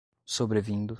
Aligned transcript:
Sobrevindo 0.25 0.89